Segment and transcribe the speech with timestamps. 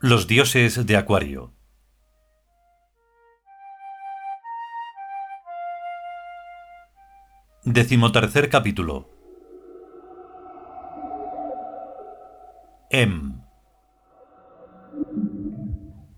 [0.00, 1.52] Los dioses de Acuario.
[7.64, 9.10] Decimotercer capítulo.
[12.90, 13.42] M.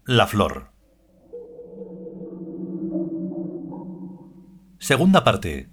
[0.04, 0.74] La flor.
[4.78, 5.70] Segunda parte.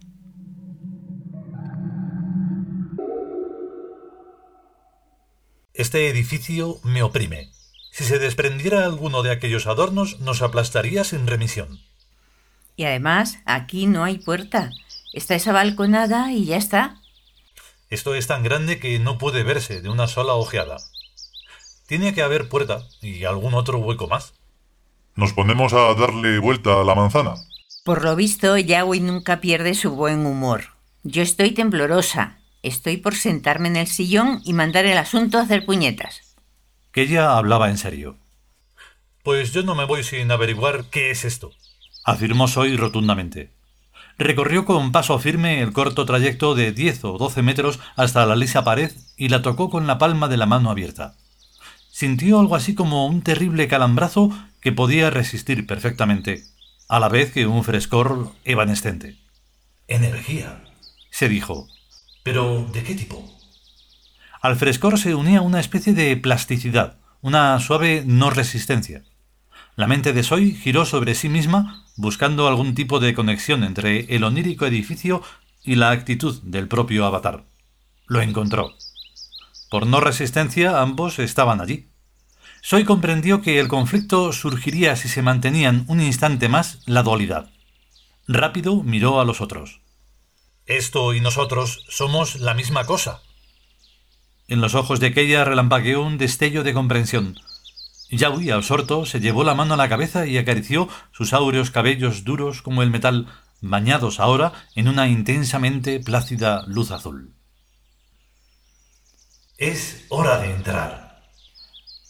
[5.74, 7.57] Este edificio me oprime.
[7.98, 11.80] Si se desprendiera alguno de aquellos adornos, nos aplastaría sin remisión.
[12.76, 14.70] Y además, aquí no hay puerta.
[15.14, 17.02] Está esa balconada y ya está.
[17.90, 20.78] Esto es tan grande que no puede verse de una sola ojeada.
[21.88, 24.36] Tiene que haber puerta y algún otro hueco más.
[25.16, 27.34] ¿Nos ponemos a darle vuelta a la manzana?
[27.84, 30.66] Por lo visto, Yahweh nunca pierde su buen humor.
[31.02, 32.38] Yo estoy temblorosa.
[32.62, 36.27] Estoy por sentarme en el sillón y mandar el asunto a hacer puñetas.
[36.98, 38.18] Que ella hablaba en serio.
[39.22, 41.52] Pues yo no me voy sin averiguar qué es esto.
[42.04, 43.52] Afirmó Soy rotundamente.
[44.18, 48.64] Recorrió con paso firme el corto trayecto de diez o doce metros hasta la lisa
[48.64, 51.14] pared y la tocó con la palma de la mano abierta.
[51.92, 56.46] Sintió algo así como un terrible calambrazo que podía resistir perfectamente,
[56.90, 59.20] a la vez que un frescor evanescente.
[59.88, 60.64] Energía.
[61.12, 61.68] Se dijo.
[62.24, 63.37] ¿Pero de qué tipo?
[64.42, 69.04] Al frescor se unía una especie de plasticidad, una suave no resistencia.
[69.76, 74.24] La mente de Soy giró sobre sí misma buscando algún tipo de conexión entre el
[74.24, 75.22] onírico edificio
[75.64, 77.46] y la actitud del propio avatar.
[78.06, 78.76] Lo encontró.
[79.70, 81.90] Por no resistencia, ambos estaban allí.
[82.62, 87.50] Soy comprendió que el conflicto surgiría si se mantenían un instante más la dualidad.
[88.28, 89.82] Rápido miró a los otros.
[90.66, 93.22] Esto y nosotros somos la misma cosa.
[94.48, 97.36] En los ojos de aquella relampagueó un destello de comprensión.
[98.10, 102.62] Yaui, absorto, se llevó la mano a la cabeza y acarició sus áureos cabellos duros
[102.62, 103.28] como el metal,
[103.60, 107.34] bañados ahora en una intensamente plácida luz azul.
[109.58, 111.24] Es hora de entrar,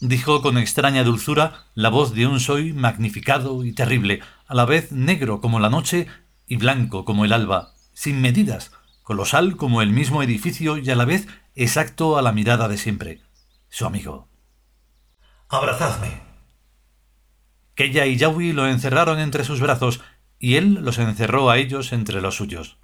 [0.00, 4.92] dijo con extraña dulzura la voz de un soy magnificado y terrible, a la vez
[4.92, 6.06] negro como la noche
[6.46, 8.70] y blanco como el alba, sin medidas,
[9.02, 11.26] colosal como el mismo edificio y a la vez
[11.64, 13.20] exacto a la mirada de siempre,
[13.68, 14.28] su amigo.
[15.48, 16.22] Abrazadme.
[17.74, 20.00] Kella y Yawi lo encerraron entre sus brazos
[20.38, 22.78] y él los encerró a ellos entre los suyos.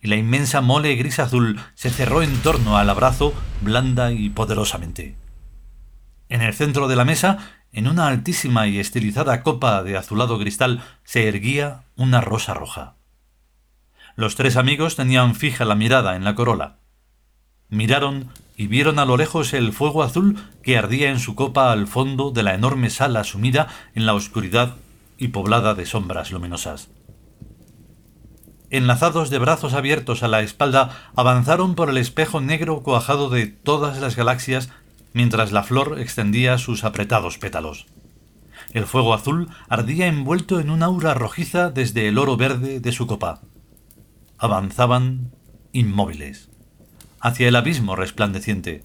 [0.00, 5.16] Y la inmensa mole gris azul se cerró en torno al abrazo blanda y poderosamente.
[6.28, 7.38] En el centro de la mesa,
[7.72, 12.96] en una altísima y estilizada copa de azulado cristal, se erguía una rosa roja.
[14.14, 16.78] Los tres amigos tenían fija la mirada en la corola.
[17.68, 21.88] Miraron y vieron a lo lejos el fuego azul que ardía en su copa al
[21.88, 24.76] fondo de la enorme sala sumida en la oscuridad
[25.18, 26.88] y poblada de sombras luminosas.
[28.70, 34.00] Enlazados de brazos abiertos a la espalda, avanzaron por el espejo negro cuajado de todas
[34.00, 34.70] las galaxias
[35.12, 37.86] mientras la flor extendía sus apretados pétalos.
[38.72, 43.06] El fuego azul ardía envuelto en un aura rojiza desde el oro verde de su
[43.06, 43.40] copa.
[44.38, 45.32] Avanzaban
[45.72, 46.50] inmóviles
[47.20, 48.84] hacia el abismo resplandeciente,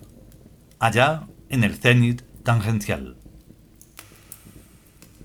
[0.79, 3.17] allá en el cenit tangencial.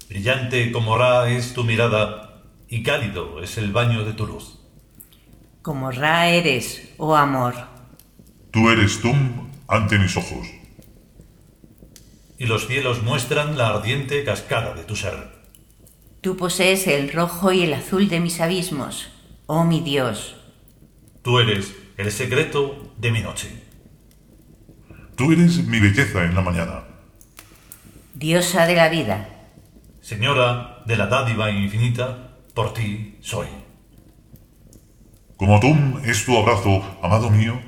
[0.08, 4.58] Brillante como Ra es tu mirada y cálido es el baño de tu luz.
[5.62, 7.54] Como Ra eres, oh amor.
[8.50, 10.46] Tú eres Tum ante mis ojos.
[12.38, 15.34] Y los cielos muestran la ardiente cascada de tu ser.
[16.20, 19.08] Tú posees el rojo y el azul de mis abismos,
[19.46, 20.36] oh mi Dios.
[21.22, 23.48] Tú eres el secreto de mi noche.
[25.16, 26.84] Tú eres mi belleza en la mañana.
[28.14, 29.28] Diosa de la vida.
[30.02, 33.46] Señora de la dádiva infinita, por ti soy.
[35.36, 37.60] Como Tum es tu abrazo, amado mío,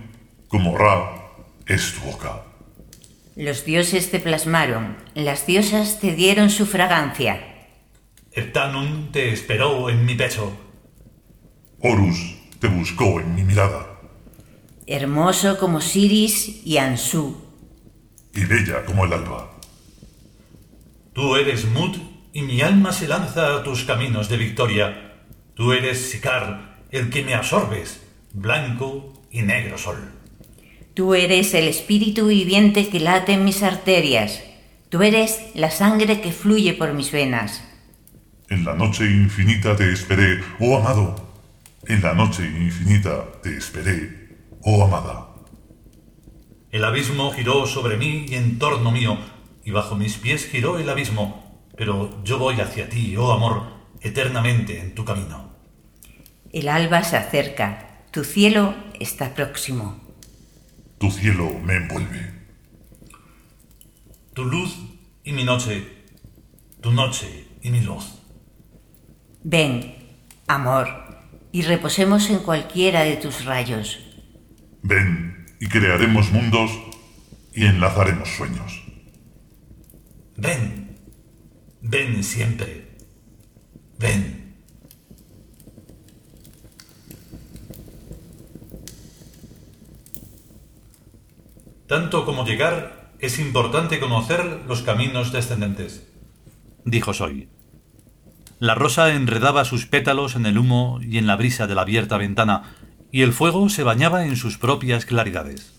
[0.48, 1.14] como Ra
[1.66, 2.44] es tu boca.
[3.34, 7.68] Los dioses te plasmaron, las diosas te dieron su fragancia.
[8.32, 10.52] Heptanum te esperó en mi pecho.
[11.80, 13.97] Horus te buscó en mi mirada.
[14.90, 17.36] Hermoso como Siris y Ansú.
[18.34, 19.50] Y bella como el alba.
[21.12, 21.98] Tú eres Mut
[22.32, 25.12] y mi alma se lanza a tus caminos de victoria.
[25.54, 28.00] Tú eres Sikar, el que me absorbes,
[28.32, 30.10] blanco y negro sol.
[30.94, 34.42] Tú eres el espíritu viviente que late en mis arterias.
[34.88, 37.62] Tú eres la sangre que fluye por mis venas.
[38.48, 41.14] En la noche infinita te esperé, oh amado.
[41.86, 44.17] En la noche infinita te esperé,
[44.62, 45.28] oh amada.
[46.70, 49.18] El abismo giró sobre mí y en torno mío,
[49.64, 53.62] y bajo mis pies giró el abismo, pero yo voy hacia ti, oh amor,
[54.00, 55.52] eternamente en tu camino.
[56.52, 60.00] El alba se acerca, tu cielo está próximo.
[60.98, 62.32] Tu cielo me envuelve.
[64.34, 64.76] Tu luz
[65.24, 65.86] y mi noche,
[66.80, 68.14] tu noche y mi luz.
[69.42, 69.94] Ven,
[70.46, 70.88] amor,
[71.52, 74.07] y reposemos en cualquiera de tus rayos.
[74.82, 76.70] Ven y crearemos mundos
[77.52, 78.82] y enlazaremos sueños.
[80.36, 80.96] Ven,
[81.82, 82.96] ven siempre,
[83.98, 84.54] ven.
[91.88, 96.06] Tanto como llegar, es importante conocer los caminos descendentes.
[96.84, 97.48] dijo Soy.
[98.60, 102.18] La rosa enredaba sus pétalos en el humo y en la brisa de la abierta
[102.18, 102.76] ventana,
[103.10, 105.72] y el fuego se bañaba en sus propias claridades.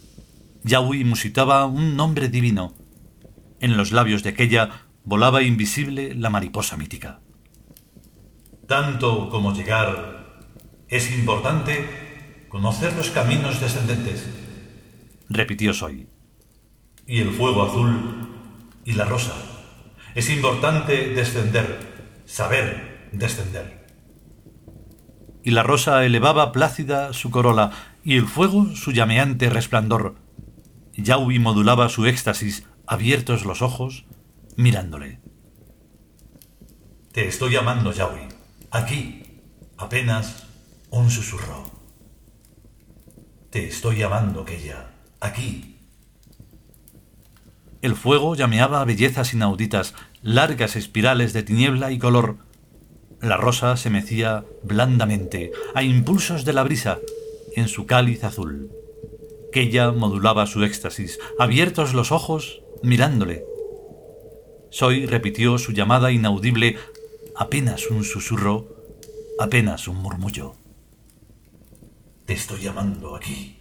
[0.63, 2.75] Yahweh musitaba un nombre divino.
[3.59, 7.19] En los labios de aquella volaba invisible la mariposa mítica.
[8.67, 10.41] Tanto como llegar,
[10.87, 14.27] es importante conocer los caminos descendentes.
[15.29, 16.07] Repitió Soy.
[17.05, 18.29] Y el fuego azul
[18.85, 19.33] y la rosa.
[20.15, 23.78] Es importante descender, saber descender.
[25.49, 27.71] Y la rosa elevaba plácida su corola
[28.03, 30.13] y el fuego su llameante resplandor.
[30.93, 34.05] Yahweh modulaba su éxtasis, abiertos los ojos,
[34.57, 35.19] mirándole.
[37.13, 38.29] Te estoy llamando, Yahweh.
[38.69, 39.23] Aquí,
[39.75, 40.45] apenas
[40.91, 41.63] un susurro.
[43.49, 44.91] Te estoy llamando, Keya.
[45.19, 45.79] Aquí.
[47.81, 52.37] El fuego llameaba bellezas inauditas, largas espirales de tiniebla y color.
[53.21, 56.99] La rosa se mecía blandamente, a impulsos de la brisa,
[57.55, 58.71] en su cáliz azul.
[59.51, 63.43] Keya modulaba su éxtasis, abiertos los ojos, mirándole.
[64.69, 66.77] Soy repitió su llamada inaudible,
[67.35, 68.67] apenas un susurro,
[69.39, 70.55] apenas un murmullo.
[72.25, 73.57] Te estoy llamando aquí.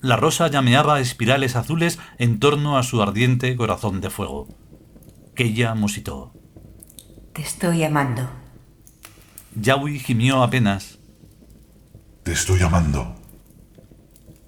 [0.00, 4.48] La rosa llameaba espirales azules en torno a su ardiente corazón de fuego.
[5.34, 6.32] Keya musitó.
[7.38, 8.28] Te estoy llamando.
[9.54, 10.98] Yahweh gimió apenas.
[12.24, 13.14] Te estoy llamando.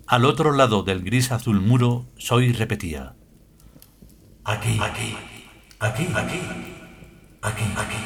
[0.09, 3.15] Al otro lado del gris azul muro, Soy repetía.
[4.43, 5.17] Aquí, aquí,
[5.79, 6.41] aquí, aquí,
[7.43, 7.97] aquí, aquí.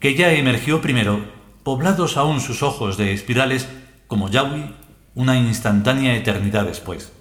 [0.00, 1.30] Keya emergió primero,
[1.64, 3.68] poblados aún sus ojos de espirales,
[4.06, 4.72] como Yahweh,
[5.14, 7.12] una instantánea eternidad después.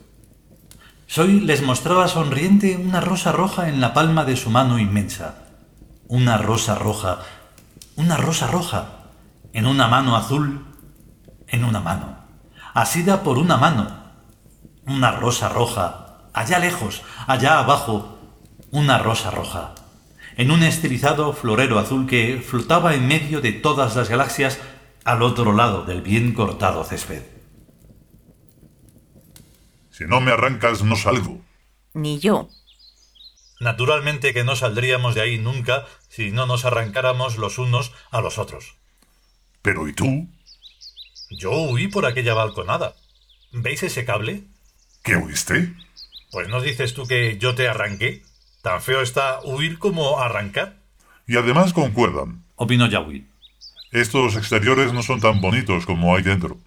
[1.06, 5.43] Soy les mostraba sonriente una rosa roja en la palma de su mano inmensa.
[6.14, 7.24] Una rosa roja,
[7.96, 9.10] una rosa roja,
[9.52, 10.64] en una mano azul,
[11.48, 12.20] en una mano,
[12.76, 13.88] asida por una mano.
[14.86, 18.20] Una rosa roja, allá lejos, allá abajo,
[18.70, 19.74] una rosa roja,
[20.38, 24.60] en un estilizado florero azul que flotaba en medio de todas las galaxias
[25.06, 27.24] al otro lado del bien cortado césped.
[29.90, 31.42] Si no me arrancas, no salgo.
[31.96, 32.50] Ni yo.
[33.64, 38.38] Naturalmente que no saldríamos de ahí nunca si no nos arrancáramos los unos a los
[38.38, 38.76] otros.
[39.62, 40.28] Pero ¿y tú?
[41.30, 42.94] Yo huí por aquella balconada.
[43.54, 44.44] ¿Veis ese cable?
[45.02, 45.74] ¿Qué oíste?
[46.30, 48.24] Pues no dices tú que yo te arranqué.
[48.62, 50.76] Tan feo está huir como arrancar.
[51.26, 52.44] Y además concuerdan.
[52.56, 53.24] Opinó Yahweh.
[53.94, 56.58] Estos exteriores no son tan bonitos como hay dentro.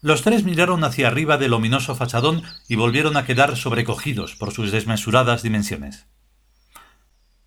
[0.00, 4.70] Los tres miraron hacia arriba del ominoso fachadón y volvieron a quedar sobrecogidos por sus
[4.70, 6.06] desmesuradas dimensiones.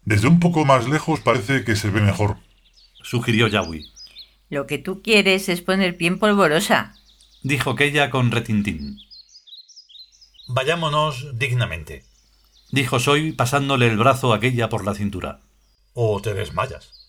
[0.03, 2.37] Desde un poco más lejos parece que se ve mejor.
[3.03, 3.85] Sugirió Yahweh.
[4.49, 6.95] Lo que tú quieres es poner pie en polvorosa.
[7.41, 8.97] Dijo Keya con retintín.
[10.47, 12.03] Vayámonos dignamente.
[12.71, 15.39] Dijo Soy pasándole el brazo a aquella por la cintura.
[15.93, 17.00] O te desmayas.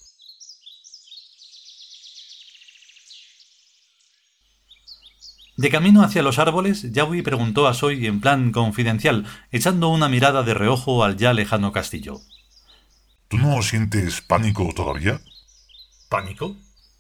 [5.57, 10.43] De camino hacia los árboles, Yahweh preguntó a Soy en plan confidencial, echando una mirada
[10.43, 12.21] de reojo al ya lejano castillo.
[13.29, 15.21] ¿Tú no sientes pánico todavía?
[16.09, 16.57] ¿Pánico?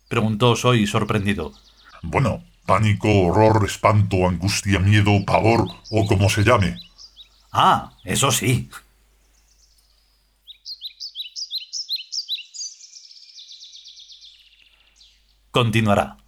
[0.08, 1.52] Preguntó Soy sorprendido.
[2.02, 6.78] Bueno, pánico, horror, espanto, angustia, miedo, pavor o como se llame.
[7.52, 8.68] Ah, eso sí.
[15.50, 16.21] Continuará.